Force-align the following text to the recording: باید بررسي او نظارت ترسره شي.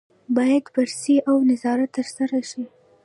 باید 0.35 0.65
بررسي 0.75 1.15
او 1.29 1.35
نظارت 1.49 1.89
ترسره 1.97 2.39
شي. 2.49 2.63